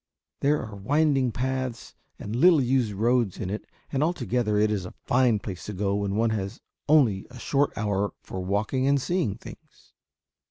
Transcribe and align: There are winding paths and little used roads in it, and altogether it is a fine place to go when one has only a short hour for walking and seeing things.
There 0.39 0.65
are 0.65 0.75
winding 0.75 1.31
paths 1.31 1.93
and 2.17 2.35
little 2.35 2.59
used 2.59 2.93
roads 2.93 3.37
in 3.37 3.51
it, 3.51 3.65
and 3.91 4.03
altogether 4.03 4.57
it 4.57 4.71
is 4.71 4.83
a 4.83 4.95
fine 5.05 5.37
place 5.37 5.65
to 5.67 5.73
go 5.73 5.93
when 5.97 6.15
one 6.15 6.31
has 6.31 6.59
only 6.89 7.27
a 7.29 7.37
short 7.37 7.71
hour 7.77 8.11
for 8.23 8.39
walking 8.43 8.87
and 8.87 8.99
seeing 8.99 9.35
things. 9.35 9.93